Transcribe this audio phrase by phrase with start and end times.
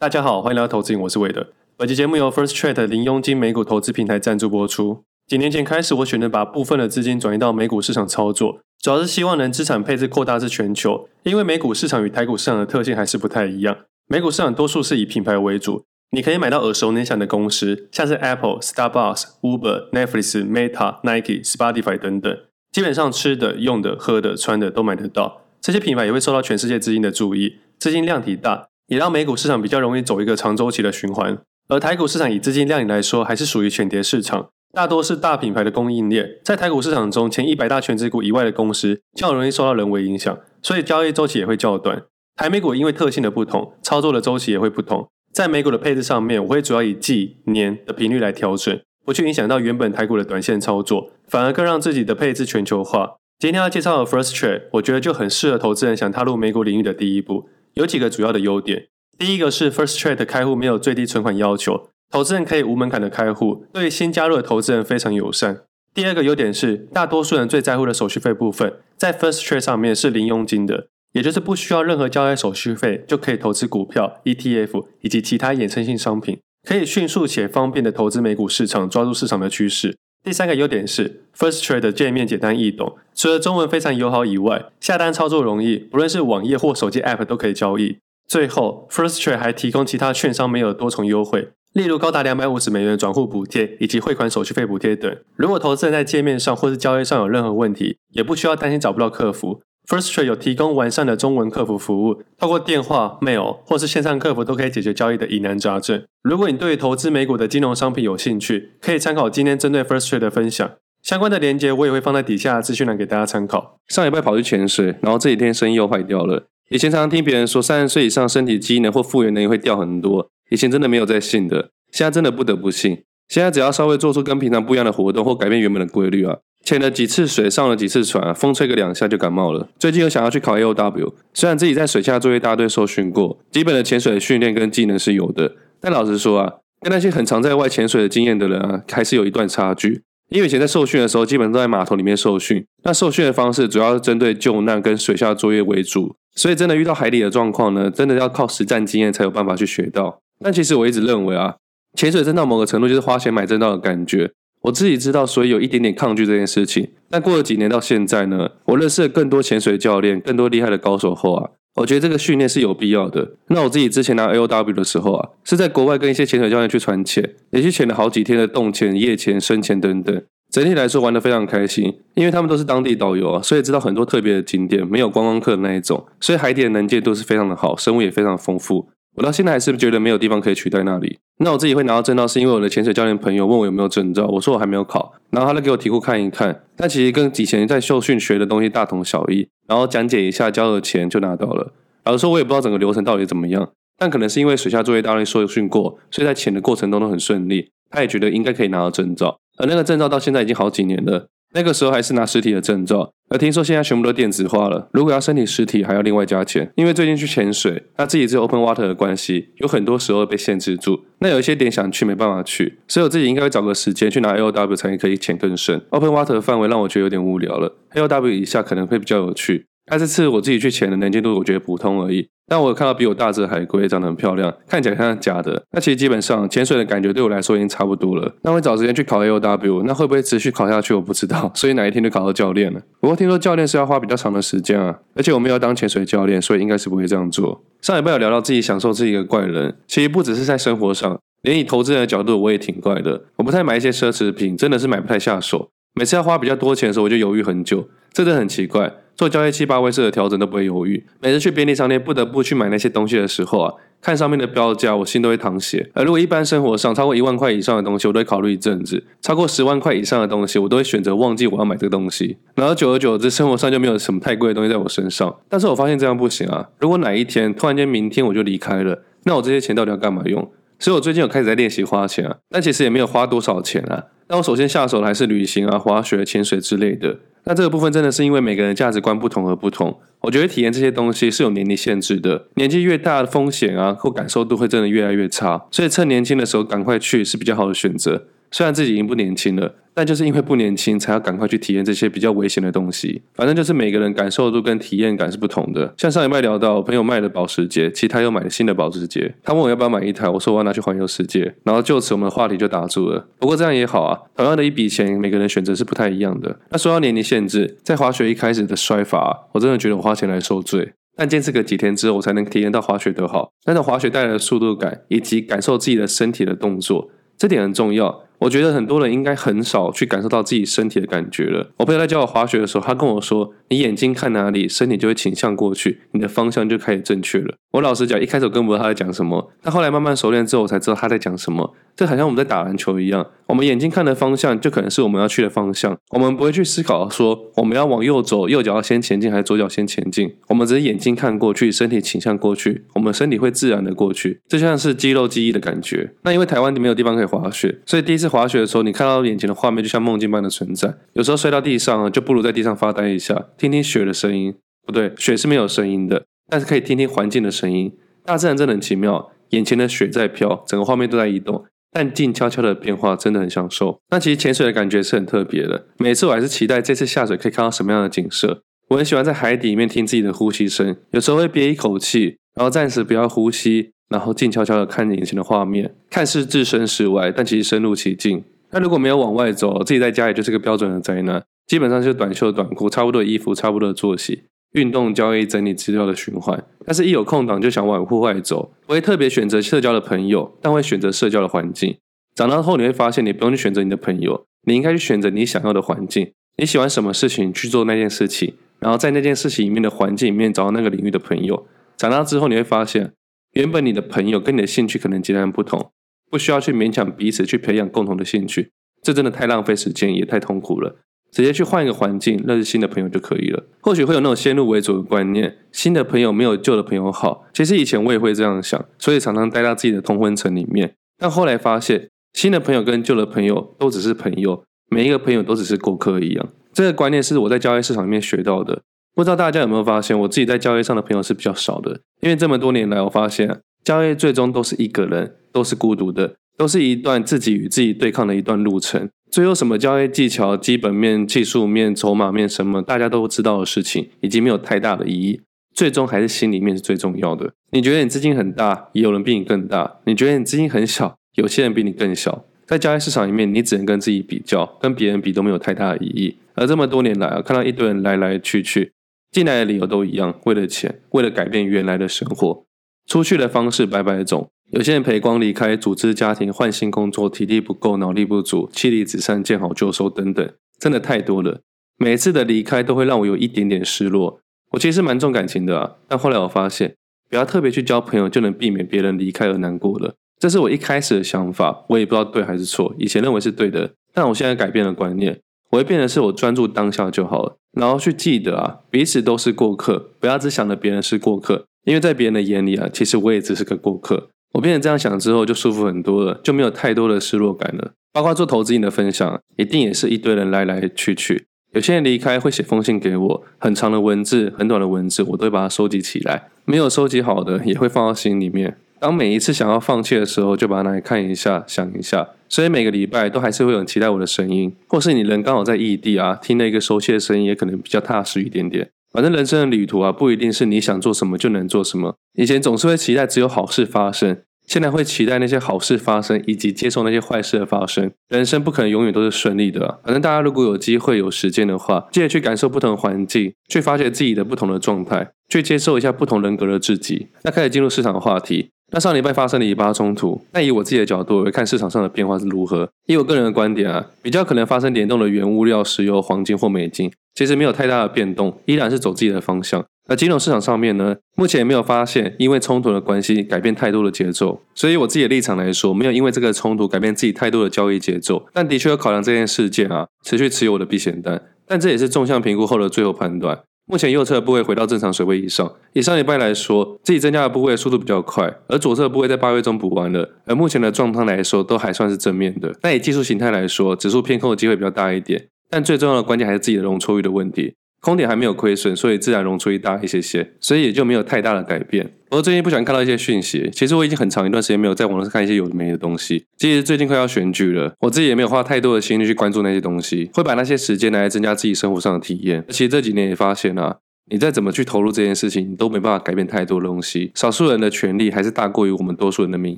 [0.00, 1.48] 大家好，欢迎来到投资，我是韦德。
[1.76, 5.04] 本期节目由 First Trade 零佣金美股投资平台赞助播出。
[5.26, 11.06] 几年前开始，我选择把部分的资金转移到美股市场操作，主要是希望能资产配置扩大至全球。
[11.24, 13.76] 因为美股市场与台股市场的特性还是不太一样。
[14.06, 22.34] 美股市场多数是以品牌为主，你可以买到耳熟能详的公司，像是 Apple、Starbucks、Uber、Netflix、Meta、Nike、Spotify 等等。
[22.72, 25.42] 基本上吃的、用的、喝的、穿的都买得到。
[25.60, 28.69] 这些品牌也会受到全世界资金的注意，资金量体大。
[28.90, 31.38] 也让美股市场比较容易走一个长周期的循环，
[31.68, 36.40] 而台股市场以资金量来说，还是属于浅碟市场，大多是大品牌的供应链。
[36.42, 42.02] 在台股市场中，前一百大权值股以外的公司较容易受到人为影响，所以交易周期也会较短。
[42.34, 45.08] 台美股因为特性的不同，操作的周期也会不同。
[45.32, 53.18] 在美股的配置上面，我会主要以季、年的频率来调整，不去影响到原本台股的短线操作，反而更让自己的配置全球化。
[53.38, 57.48] 今天要介绍的 First Trade，我觉得就很适合投资人想踏入美股领域的第一步。
[57.74, 58.88] 有几个主要的优点，
[59.18, 65.62] 第一个是 First Trade 的开户没有最低存款要求，投资人可以无门槛的开户，对新加入的投资人非常友善。
[65.92, 79.96] 第二个优点是，大多数人最在乎的手续费部分，在 First Trade 上面是零佣金的，也就是不需要任何交易手续费就可以投资股票、ETF 以及其他衍生性商品，可以迅速且方便的投资美股市场，抓住市场的趋势。
[80.22, 87.96] 第三个优点是 First Trade 的界面简单易懂，除了中文非常友好以外，下单操作容易，不论是网页或手机 App 都可以交易。
[88.28, 95.16] 最后，First Trade 还提供其他券商没有的多重优惠，例如高达两百五十美元的转户补贴以及汇款手续费补贴等。
[95.36, 99.62] 如果投资人在界面上或是交易上有任何问题，也不需要担心找不到客服。
[99.90, 106.04] First Trade 有提供完善的中文客服服务，透过电话、mail 或是线上客服都可以解决交易的疑难杂症。
[106.22, 110.70] 如果你对投资美股的金融商品有兴趣，可以参考今天针对 First Trade 的分享，
[111.02, 113.80] 相关的链接我也会放在底下资讯栏给大家参考。
[113.88, 116.44] 上礼拜跑去潜水，然后这几天生意又坏掉了。
[116.68, 123.02] 以前常常听别人说三十岁以上身体机能或复原能力会掉很多，以前真的没有在信的，现在真的不得不信。
[123.26, 126.38] 现在只要稍微做出跟平常不一样的活动或改变原本的规律啊。
[126.64, 129.68] 潜了几次水，上了几次船，风吹个两下就感冒了。
[129.78, 140.02] 最近又想要去考 AOW，虽然自己在水下作业大队受训过，基本的潜水训练跟技能是有的，但老实说啊，跟那些很常在外潜水的经验的人啊，还是有一段差距。
[140.28, 150.20] 因为以前在受训的时候，基本上都在码头里面受训，那受训的方式主要是针对救难跟水下作业为主，所以真的遇到海底的状况呢，真的要靠实战经验才有办法去学到。
[150.38, 151.56] 但其实我一直认为啊，
[151.96, 154.30] 潜水证到某个程度就是花钱买证照的感觉。
[154.62, 156.90] 我自己知道，所以有一点点抗拒这件事情。
[157.08, 163.36] 但过了几年到现在呢，我认识了更多潜水教练，更多厉害的高手后啊，我觉得这个训练是有必要的。
[163.48, 170.22] 那我自己之前拿 AOW 的时候啊，是在国外跟一些潜水教练去船潜，连续潜了好几天的洞潜、夜潜、深潜等等，
[170.52, 171.92] 整体来说玩得非常开心。
[172.14, 178.90] 因为他们都是当地导游啊，所以知道很多特别的景点，没有观光客的那一种，所以海底的能见度是非常的好，生物也非常丰富。
[179.20, 181.18] 我到现在还是觉得没有地方可以取代那里。
[181.40, 191.74] 那我自己会拿到证照，是因为我的潜水教练朋友问我有没有证照，我说我还没有考，然后他就给我题库看一看，但其实跟以前在受训学的东西大同小异，然后讲解一下，交了钱就拿到了。
[192.06, 199.38] 老实说，我也不知道整个流程到底怎么样，但可能是因为水下作业大队受训过，所以在潜的过程中都很顺利，他也觉得应该可以拿到证照。
[199.58, 201.28] 而那个证照到现在已经好几年了。
[201.52, 204.88] 那个时候还是拿实体的证照，而听说现在全部都电子化了。
[204.92, 206.70] 如果要申请实体，还要另外加钱。
[206.76, 211.04] 因为最近去潜水，他自己只有 open water 的关系，有很多时候被限制住。
[211.18, 215.82] 那有一些点想去，没办法去，所以我自己应该会找个时间去拿 AOW 才可以潜更深。
[215.90, 219.66] open water 的范围让我觉得有点无聊了，AOW 以下可能会比较有趣。
[219.90, 222.28] 但这次我自己去潜的能见度，我觉得普通而已。
[222.46, 225.62] 但我有看到比我大只的海龟，长得很漂亮，看起来像假的。
[225.72, 228.32] 那其实基本上潜水的感觉对我来说已经差不多了。
[228.42, 231.50] 那会找时间去考 AOW，那会不会持续考下去我不知道。
[231.54, 232.80] 所以哪一天就考到教练了。
[233.00, 237.62] 不过听说教练是要花比较长的时间啊，而且我们要当潜水教练，所以应该是不会这样做。
[237.80, 243.22] 上礼拜有聊到自己享受自己一个怪人，其实不只是在生活上，连以投资人的角度我也挺怪的。
[243.36, 245.70] 我不太买一些奢侈品，真的是买不太下手。
[245.94, 248.92] 每次要花比较多钱的时候，我就犹豫很久，这真的很奇怪。
[249.20, 251.04] 做交易七八位数的调整都不会犹豫。
[251.20, 255.90] 每次去便利商店不得不去买那些东西的时候啊，看上面的标价，我心都会淌血。
[255.92, 262.38] 而如果一般生活上超过一万块以上的东西，我都会考虑一阵子；超过十万块以上的东西，我都会选择忘记我要买这个东西。
[262.54, 265.36] 然后久而久之，生活上就没有什么太贵的东西在我身上。
[265.50, 266.70] 但是我发现这样不行啊！
[266.78, 270.50] 如果哪一天突然间明天我就离开了，那我这些钱到底要干嘛用？
[270.80, 274.06] 所以我最近有开始在练习花钱啊，但其实也没有花多少钱啊。
[274.28, 277.18] 那我首先下手的还是旅行啊、滑雪、潜水之类的。
[277.44, 279.98] 那这个部分真的是因为每个人价值观不同而不同。
[280.20, 285.66] 我觉得体验这些东西是有年龄限制的，年纪越大的风险啊或感受度会真的越来越差。
[285.70, 288.26] 所以趁年轻的时候赶快去是比较好的选择。
[288.50, 293.22] 虽然自己已经不年轻了，但就是因为不年轻，才要赶快去体验这些比较危险的东西。
[293.34, 295.92] 反正就是每个人感受度跟体验感是不同的。
[295.96, 303.28] 像上礼拜聊到朋友卖的保时捷，其实他又买了新的保时捷，他问我要不要买一台，我说我要拿去环游世界，然后就此我们的话题就打住了。
[303.38, 306.60] 不过这样也好啊，同样的一笔钱，每个人选择是不太一样的。
[306.70, 310.92] 那说到年龄限制，在滑雪一开始的摔法，我真的觉得我花钱来受罪。
[311.16, 318.22] 但坚持个几天之后，我才能体验到滑雪的好，那种滑雪带来的速度感，以及感受自己的身体的动作，这点很重要。
[318.40, 321.70] 我觉得很多人应该很少去感受到自己身体的感觉了。
[321.76, 331.74] 我朋友在教我滑雪的时候，他跟我说：“你眼睛看哪里，身体就会倾向过去，你的方向就开始正确了。”我老实讲，一开始我根本不知道他在讲什么，但后来慢慢熟练之后，我才知道他在讲什么。
[331.94, 346.14] 这好像我们在打篮球一样，我们眼睛看的方向就可能是我们要去的方向，我们不会去思考说我们要往右走，右脚要先前进还是左脚先前进，我们只是眼睛看过去，身体倾向过去，我们身体会自然的过去，这像是肌肉记忆的感觉。
[346.22, 350.94] 那因为台湾没有地方可以滑雪，所以第一次滑雪的时候，你看到眼前的画面就像梦境般的存在。
[351.14, 354.54] 有时候摔到地上，就不如在地上发呆一下，听听雪的声音。
[354.86, 357.92] 不对，雪是没有声音的，但是可以听听环境的声音。
[358.24, 361.64] 大自然真的很奇妙，眼前的雪在飘，整个画面都在移动。
[361.92, 364.00] 但静悄悄的变化真的很享受。
[364.10, 365.86] 那其实潜水的感觉是很特别的。
[365.98, 368.62] 每次我还是期待这次下水可以看到什么样的景色。
[368.90, 378.44] 我很喜欢在海底里面听自己的呼吸声，有时候会憋一口气，然后暂时不要呼吸，然后静悄悄的看眼前的画面，看似置身事外，但其实深入其境。
[378.72, 384.42] 那如果没有往外走，自己在家里就是个标准的宅男，基本上就是短袖短裤，差不多的衣服，差不多的作息。
[384.72, 388.72] 运动、交易、整理资料的循环，但是一有空档就想往户外走。
[388.86, 391.96] 我会特别选择社交的朋友，但会选择社交的环境。
[392.36, 396.30] 长大后你会发现，你不用去选择你的朋友，你应该去选择你想要的环境。
[396.56, 401.66] 你喜欢什么事情去做那件事情，然后在那件事情里面的环境里面找到那个领域的朋友。
[401.96, 403.12] 长大之后你会发现，
[403.52, 405.90] 原本你的朋友跟你的兴趣可能截然不同，
[406.30, 408.70] 不需要去勉强彼此去培养共同的兴趣，
[409.02, 410.96] 这真的太浪费时间，也太痛苦了。
[411.32, 413.64] 直接去换一个环境，认识新的朋友就可以了。
[413.80, 417.46] 或许会有那种先入为主的观念，新的朋友没有旧的朋友好。
[417.52, 420.96] 其实以前我也会这样想，所以常常待到自己的同温层里面。
[421.16, 426.48] 但后来发现，新的朋友跟旧的朋友都只是朋友，每一个朋友都只是过客一样。
[426.72, 428.82] 这个观念是我在交易市场里面学到的。
[429.14, 432.00] 不知道大家有没有发现，我自己在交易上的朋友是比较少的。
[432.20, 439.08] 因为这么多年来，我发现交易最终都是一个人，都是孤独的，都是一段自己与自己对抗的一段路程。
[439.30, 445.40] 最后，什么交易技巧、基本面、技术面、筹码面，什么大家都知道的事情，已经没有太大的意义。
[445.72, 447.52] 最终还是心里面是最重要的。
[447.70, 452.44] 你觉得你资金很大，也有人比你更大；你觉得你资金很小，有些人比你更小。
[452.66, 456.36] 在交易市场里面，你只能跟自己比较，跟别人比都没有太大的意义。
[456.54, 458.92] 而这么多年来啊，看到一堆人来来去去，
[459.30, 462.64] 进来的理由都一样，为了钱，为了改变原来的生活。
[463.06, 464.50] 出去的方式百百种。
[464.70, 470.48] 有些人赔光离开，组织家庭，换新工作，体力不够，脑力不足，妻离子散，见好就收等等，
[470.78, 471.62] 真的太多了。
[471.96, 474.40] 每一次的离开都会让我有一点点失落。
[474.72, 476.94] 我其实蛮重感情的啊，但后来我发现，
[477.28, 480.14] 不要特别去交朋友，就能避免别人离开而难过了。
[480.38, 482.94] 这是我一开始的想法，我也不知道对还是错。
[482.98, 485.40] 以前认为是对的，但我现在改变了观念，
[485.72, 494.28] 我会变成是我专注当下就好了，然后去记得啊，彼此都是过客，不要只想着别人是过客，因为在别人的眼里啊，其实我也只是个过客。
[494.54, 497.92] 我变成这样想之后，就舒服很多了，就没有太多的失落感了。
[498.12, 501.46] 包括做投资瘾的分享，一定也是一堆人来来去去。
[501.72, 506.48] 有些人离开会写封信给我，很长的文字，很短的文字，我都会把它收集起来。
[506.64, 508.76] 没有收集好的，也会放到心里面。
[508.98, 512.30] 当每一次想要放弃的时候，就把它拿来看一下，想一下。
[512.50, 518.90] 所以每个礼拜都还是会有期待我的声音，或是你人刚好在异地啊，听了一个熟悉的声音，也可能比较踏实一点点。
[519.12, 522.16] 反正人生的旅途啊，不一定是你想做什么就能做什么。
[522.34, 528.10] 以前总是会期待只有好事发生，现在会期待那些好事发生，以及接受那些坏事的发生。
[528.28, 530.00] 人生不可能永远都是顺利的。
[530.04, 537.28] 反正大家如果有机会、有时间的话，记得去感受不同的环境，去发掘自己的不同的状态，去接受一下不同人格的自己。
[537.42, 538.70] 那开始进入市场的话题。
[538.92, 542.88] 那上礼拜发生了以巴冲突，那以我自己的角度，我会看市场上的变化是如何。
[543.06, 549.84] 以我个人的观点啊，比较可能发生联动的原物料、石油、黄金或美金，其实没有太大的变动，依然是走自己的方向。
[550.08, 554.60] 那金融市场上面呢，目前也没有发现因为冲突的关系改变太多的节奏。
[554.74, 558.44] 所以我自己的立场来说，没有因为这个冲突改变自己太多的交易节奏。
[558.52, 561.40] 但的确有考量这件事件啊，持续持有我的避险单。
[561.64, 563.60] 但这也是纵向评估后的最后判断。
[563.90, 572.72] 目前右侧部位回到正常水位以上，以上礼拜来说，自己增加的部位速度比较快，而左侧部位在八月中补完了，而目前的状态来说都还算是正面的。
[572.80, 577.74] 但以技术形态来说，指数偏空的机会比较大一点，但最重要的关键还是自己的容错率的问题。
[578.00, 582.10] 空点还没有亏损，所以自然容出一大一些些，所以也就没有太大的改变。
[582.30, 586.44] 我最近不喜欢看到一些讯息，其实我已经很长一段时间没有在网络上看一些有的没的东西。
[586.56, 592.64] 其实最近快要选举了，我自己也没有花太多的心力去关注那些东西，会把那些时间拿来增加自己生活上的体验。
[592.68, 593.96] 其实这几年也发现啊。
[594.30, 597.32] 你再怎么去投入这件事情，你都没办法改变太多东西。
[597.34, 599.76] 少数人的权利还是大过于我们多数人的民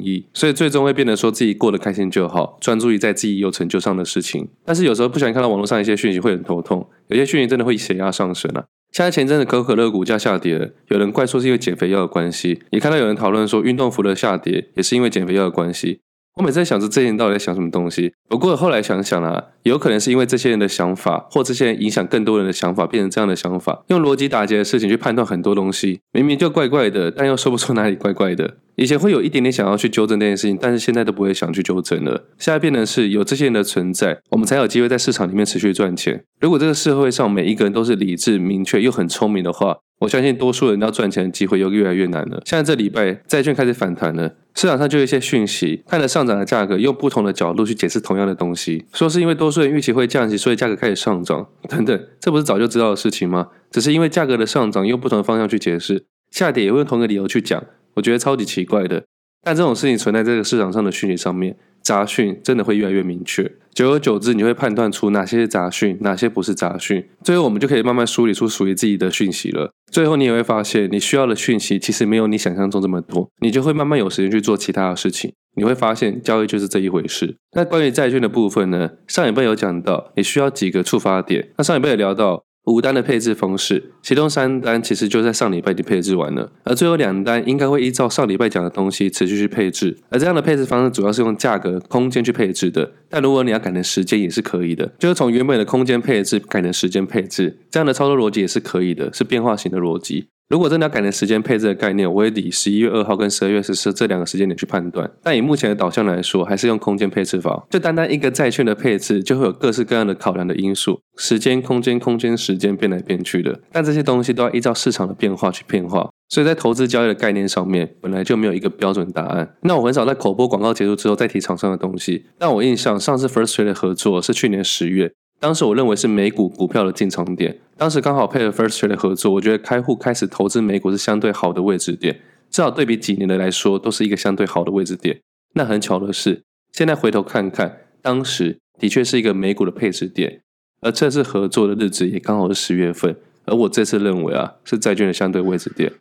[0.00, 4.48] 意，所以最终会变得说自己过得开心就好，专注于在自己有成就上的事情。
[4.64, 6.86] 但是有时候不小心看到网络上一些讯息，会很头痛。
[7.08, 8.64] 有些讯息真的会血压上升啊！
[8.92, 16.00] 现在前阵子可口可乐股价下跌了，有人怪说是因为减肥药的关系，也看到有人讨论说运动服的下跌也是因为减肥药的关系。
[16.36, 28.56] 我每次在想着这些人到底在想什么东西，不过后来想想啊，有可能是因为这些人的想法，或这些人影响更多人的想法，变成这样的想法，用逻辑打结的事情去判断很多东西，明明就怪怪的，但又说不出哪里怪怪的。
[28.76, 32.24] 以前会有一点点想要去纠正这件事情，但是现在都不会想去纠正了。
[32.38, 36.24] 现在变成是有这些人的存在，我们才有机会在市场里面持续赚钱。
[36.40, 42.42] 如果这个社会上每一个人都是理智、明确又很聪明的话，我相信多数人要赚钱的机会又越来越难了。
[42.44, 52.06] 现在这礼拜债券开始反弹了，市场上就有一些讯息，看着上涨的价格，用不同的角度去解释同样的东西，说是因为多数人预期会降息，所以价格开始上涨等等。
[52.18, 53.46] 这不是早就知道的事情吗？
[53.70, 57.62] 只是因为价格的上涨，用不同的方向去解释，下跌也会用同一个理由去讲。
[57.94, 59.04] 我觉得超级奇怪的，
[59.44, 63.50] 但这种事情存在这个市场上的讯息上面，杂讯真的会越来越明确。
[63.74, 67.08] 久而久之，你会判断出哪些是杂讯，哪些不是杂讯。
[67.22, 69.72] 最后，我们就可以慢慢梳理出属于自己的讯息了。
[69.90, 75.32] 最后，你也会发现，你需要的讯息其实没有你想象中这么多，你就会慢慢有时间去做其他的事情。
[75.54, 77.36] 你会发现，交易就是这一回事。
[77.54, 78.90] 那关于债券的部分呢？
[79.06, 81.50] 上一辈有讲到，你需要几个触发点。
[81.56, 82.44] 那上一辈也聊到。
[82.66, 89.98] 五单的配置方式，其中三单其实就在上礼拜就配置完了，而最后两单应该会依照上礼拜讲的东西持续去配置。
[90.10, 100.28] 而这样的配置方式主要是用价格、空间去配置的，但如果你要改成时间也是可以的，就是从原本的空间配置改成时间配置，这样的操作逻辑也是可以的，是变化型的逻辑。
[100.48, 105.10] 如果真的要改成时间配置的概念，我会以十一月二号跟十二月十四这两个时间点去判断。
[105.22, 107.66] 但以目前的导向来说，还是用空间配置法。
[107.70, 113.60] 就单单一个债券的配置，就会有各式各样的考量的因素，时间、空间、空间、时间变来变去的。
[113.72, 116.10] 但这些东西都要依照市场的变化去变化。
[116.32, 119.54] 所以在投资交易的概念上面，本来就没有一个标准答案。
[119.60, 122.24] 那我很少在口播广告结束之后再提厂商的东西。
[122.38, 125.12] 但我印象上次 First Trade 的合作是去年十月。
[125.38, 132.14] 当时我认为是美股股票的进场点，当时刚好配合 First Trade 的合作，我觉得开户开始投资美股是相对好的位置点，
[132.48, 135.20] 至少对比几年的来说，都是一个相对好的位置点。
[135.52, 140.40] 那很巧的是，现在回头看看，当时的确是一个美股的配置点，
[140.80, 145.92] 而这次合作的日子也刚好是十月份，而我这次认为啊，是债券的相对位置点。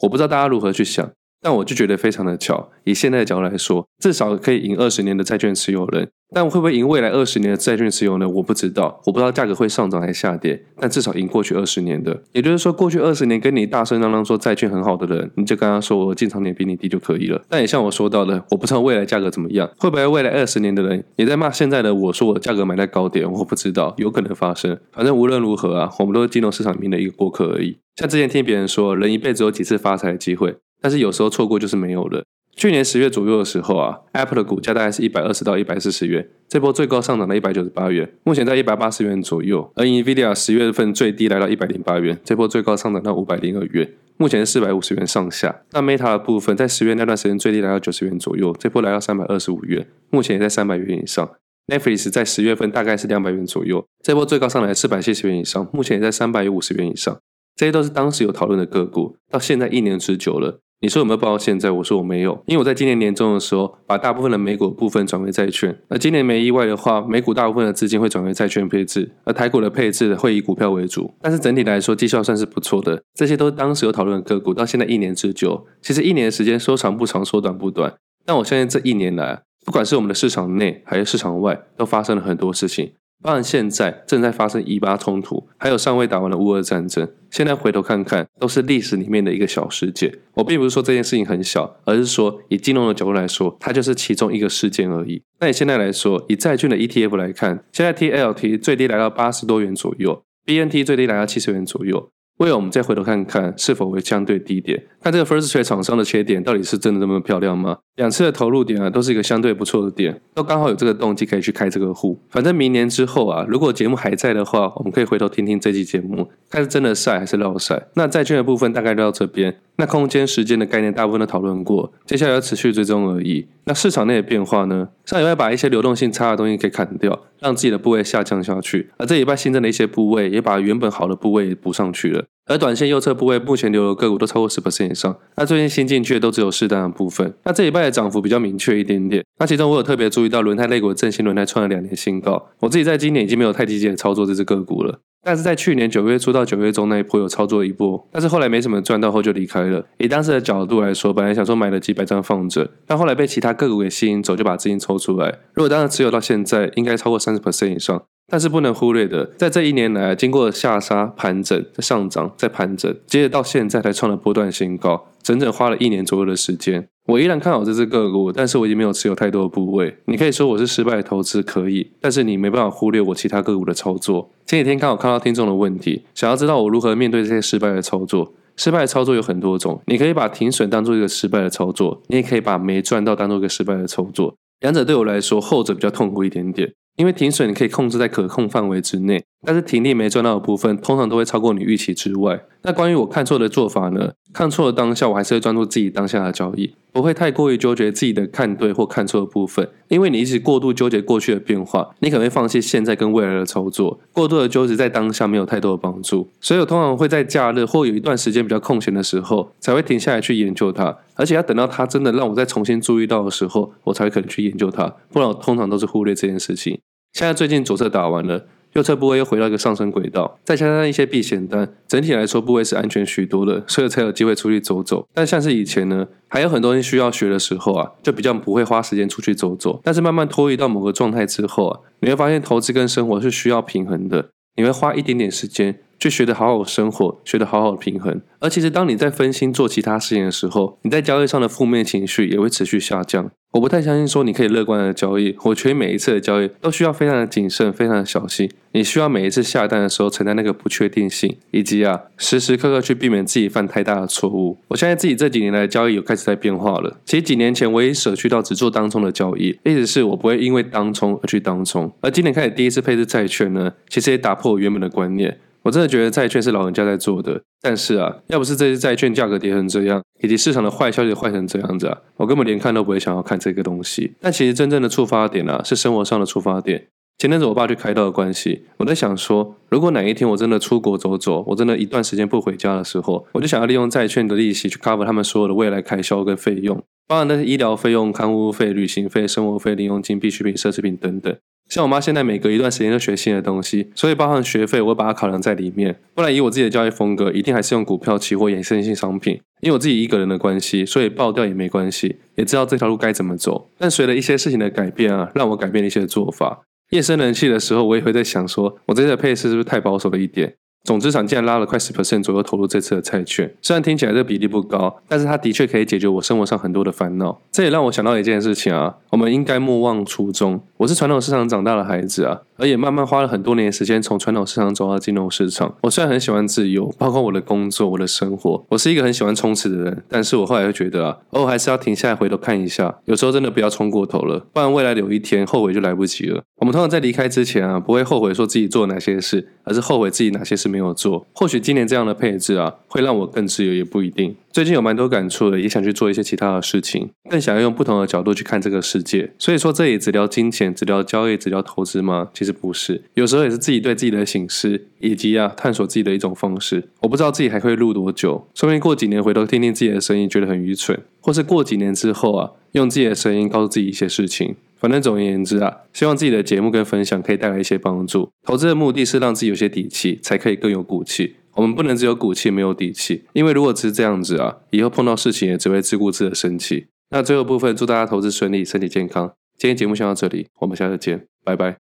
[0.00, 1.17] 我不知道大家如何去想。
[1.40, 6.08] 但我就觉得非常的巧，以现在的角度来说，至少可以赢二十年的债券持有人。
[6.30, 8.30] 但会不会赢未来二十年的债券持有人？
[8.34, 10.62] 我不知道，我不知道价格会上涨还是下跌。
[10.78, 17.40] 但至少赢过去二十年的，也就是说，过去二十年跟你大声嚷嚷说债券很好的人，你就跟他说我进场点比你低就可以了。
[17.48, 23.30] 但也像我说到的，我不知道未来价格怎么样，会不会未来二十年的人也在骂现在的我说我价格买在高点？
[23.30, 24.78] 我不知道，有可能发生。
[24.92, 27.78] 反正无论如何啊，我们都是金融市场里面的一个过客而已。
[27.96, 30.56] 像之前听别人说，人一辈子有几次发财的机会。
[30.80, 32.24] 但是有时候错过就是没有了。
[32.56, 39.70] 去年十月左右的时候啊，Apple 的股价大概是一百二十到一百四十元，这波最高上涨到一百九十八元，目前在一百八十元左右。
[39.76, 45.62] 而 Nvidia 十月份最低来到一百零八元，这波最高上涨到五百零二元，目前是四百五十元上下。
[45.70, 51.30] 那 Meta 的部分在十月那段时间最低来到九十元左右，这波来到三百二十五元，目前也在三百元以上。
[51.68, 57.16] Netflix 在十月份大概是两百元左右，这波最高上来四百七十元以上，目前也在三百五十元以上。
[57.54, 60.58] 这些都是当时有讨论的个股，到现在一年之久了。
[60.80, 61.72] 你说有没有报到现在？
[61.72, 65.76] 我说我没有，因为我在今年年中的时候把大部分的美股部分转为债券。
[65.88, 71.12] 那今年没意外的话，美股大部分的资金会转为债券配置，而台股的配置会以股票为主。
[71.20, 73.02] 但是整体来说，绩效算是不错的。
[73.12, 77.92] 这些都是当时有讨论的个股，到现在一年之久，其实一年的时间说长不长，说短不短。
[78.24, 82.92] 但我相信这一年来，不管是我们的市场内还是市场外，都发生了很多事情。
[83.20, 87.08] 当然，现在正在发生以巴冲突，还有尚未打完的乌俄战争。
[87.30, 90.12] 现在回头看看，都是历史里面的一个小事件。
[90.34, 95.20] 我并不是说这件事情很小，而是说以金融的角度来说，它就是其中一个事件而已。
[95.40, 102.10] 那你现在来说，以债券的 ETF 来看，现在 TLT 最低来到八十多元左右，BNT 最低来到七十元左右。
[102.38, 107.78] 为了我们再回头看看是否会相对低点，看这个 First Trade 厂商的切点到底是真的这么漂亮吗？
[107.96, 112.20] 两次的投入点啊，都是一个相对不错的点，都刚好有这个动机可以去开这个户。
[112.30, 117.88] 反正明年之后啊，如果节目还在的话，我们可以回头听听这期节目，看是真的晒还是落晒。
[117.94, 119.56] 那债券的部分大概就到这边。
[119.80, 123.46] 那空间、时间的概念大部分都讨论过，接下来要持续追踪而已。
[123.64, 124.88] 那市场内的变化呢？
[125.04, 132.24] 上礼拜把一些流动性差的东西给砍掉，让自己的部位下降下去，而这礼拜新增的一些部位也把原本好的部位补上去了。
[132.46, 137.34] 而短线右侧部位目前留的个股都超过十 percent 以上，那最近新进去的都只有适当的部分。
[137.44, 139.22] 那这礼拜的涨幅比较明确一点点。
[139.38, 142.48] 那其中我有特别注意到轮胎类股的正新轮胎创了两年新高。
[142.60, 149.84] 我自己在今年已经没有太积极的操作这只个股了，但是在去年九月初到九月中那一波有操作一波，但是后来没什么赚到后就离开了。
[149.98, 155.40] 以当时的角度来说，本来想说买了几百张放着，但后来被其他个股给吸引走，就把资金抽出来。
[155.54, 158.02] 如果当时持有到现在，应该超过三十 percent 以上。
[158.30, 166.88] 但是不能忽略的，在这一年来，经过下杀、盘整、再上涨、再盘整，接着到现在才创了波段新高，整整花了一年左右的时间。
[167.08, 169.96] 我依然看好这只个股，但是我已经没有持有太多的部位。
[170.04, 174.30] 你可以说我是失败的投资，可以，但是你没办法忽略我其他个股的操作。
[174.44, 178.34] 前几天刚好看到听众的问题，想要知道我如何面对这些失败的操作。
[178.56, 184.34] 失败的操作有很多种，你可以把停损当做一个失败的操作，你也可以把没赚到当做一个失败的操作。
[184.60, 186.70] 两者对我来说，后者比较痛苦一点点。
[186.96, 192.44] 因为停损你可以控制在可控范围之内，但是停利没赚到的部分，通常都会超过你预期之外。
[192.62, 194.10] 那关于我看错的做法呢？
[194.32, 199.70] 看错了当下，我还是会专注自己当下的交易，不会太过于纠结自己的看对或看错的部分。
[199.86, 204.00] 因为你一直过度纠结过去的变化，你可能会放弃现在跟未来的操作。
[204.12, 210.96] 过度的纠结在当下没有太多的帮助，所以我通常会在假日或有一段时间比较空闲的时候，才会停下来去研究它。
[211.14, 214.92] 而且要等到它真的让我再重新注意到的时候，我才会可能去研究它。
[215.12, 216.80] 不然我通常都是忽略这件事情。
[217.12, 225.06] 现在最近左侧打完了，右侧部位又回到一个上升轨道，再加上一些避险单，整体来说部位是安全许多的，所以才有机会出去走走。
[225.14, 229.80] 但像是以前呢，还有很多人需要学的时候啊，就比较不会花时间出去走走。
[229.82, 235.80] 但是慢慢脱离到某个状态之后啊，你会发现投资跟生活是需要平衡的，你会花一点点时间。
[236.00, 238.20] 去学得好好生活，学得好好平衡。
[238.38, 243.28] 而其实，当你在分心做其他事情的时候，你在交易上的负面情绪也会持续下降。
[243.52, 248.50] 我不太相信说你可以乐观的交易，我觉得每一次的交易都需要非常的谨慎，非常的小心。
[248.72, 254.58] 你需要每一次下单的时候承担那个不确定性，以及啊，时时刻刻去避免自己犯太大的错误。
[254.68, 256.98] 我相信自己这几年来的交易有开始在变化了。
[257.06, 261.90] 其实几年前我也舍去到只做当冲的交易，意思是我不会因为当冲而去当冲。
[262.02, 265.38] 而今年开始第一次配置债券呢，其实也打破我原本的观念。
[265.68, 274.14] 我真的觉得债券是老人家在做的，但是啊，要不是这些债券价格跌成这样，以及市场的坏消息坏成这样子啊，我根本连看都不会想要看这个东西。
[274.18, 276.86] 但其实真正的触发点啊，是生活上的触发点。
[277.18, 291.36] 前阵子我爸去开刀的关系，我在想说，如果哪一天我真的出国走走，我真的一段时间不回家的时候，我就想要利用债券的利息去 cover 他们所有的未来开销跟费用，包含那些医疗费用、看护费、旅行费、生活费、零用金、必需品、奢侈品等等。
[291.68, 296.00] 像我妈现在每隔一段时间就学新的东西，所以包含学费，我会把它考量在里面。
[296.14, 299.40] 不然以我自己的交易风格，一定还是用股票、期货、衍生性商品。
[299.60, 303.70] 因为我自己一个人的关系，所以爆掉也没关系，也知道这条路该怎么走。
[303.76, 306.62] 但随着一些事情的改变啊，让我改变了一些做法。
[306.90, 310.54] 夜深人静的时候，我也会在想说，我这些的配置是不是太保守了一点？
[310.84, 317.40] 总资产竟然拉了快十 percent 左右投入这次的债券，虽然听起来这比例不高，但是它的确可以解决我生活上很多的烦恼。
[317.52, 320.62] 这也让我想到一件事情啊，我们应该莫忘初衷。
[320.78, 325.74] 我是传统市场长大的孩子啊，而也慢慢花了很多年的时间从传统市场走到金融市场。
[325.82, 336.42] 我虽然很喜欢自由，包括我的工作、我的生活，我是一个很喜欢冲刺的人，但是我后来会觉得啊，偶尔还是要停下来回头看一下，有时候真的不要冲过头了，不然未来有一天后悔就来不及了。
[336.56, 341.24] 我们通常在离开之前啊，不会后悔说自己做了哪些事，而是后悔自己哪些事没有做。
[341.32, 344.34] 或许今年这样的配置啊，会让我更自由，也不一定。
[344.50, 349.30] 最近有蛮多感触的，也想去做一些其他的事情，更想要用不同的角度去看这个世界。
[349.38, 352.28] 所以说，这里只聊金钱，只聊交易，只聊投资吗？
[352.32, 356.88] 其实不是，有时候也是自己对自己的省思，以及啊探索自己的一种方式。
[357.02, 364.56] 我不知道自己还会录多久，说不定过几年回头听听自己的声音，觉得很愚蠢，或是过几年之后啊，用自己的声音告诉自己一些事情。
[364.80, 368.30] 反正总而言之啊，希望自己的节目跟分享可以带来一些帮助。
[368.44, 371.34] 投资的目的是让自己有些底气，才可以更有骨气。
[371.54, 376.88] 我们不能只有骨气没有底气，因为如果只是这样子啊，以后碰到事情也只会自顾自的生气。
[377.10, 379.32] 那最后部分，祝大家投资顺利，身体健康。
[379.56, 381.87] 今天节目先到这里，我们下次见，拜拜。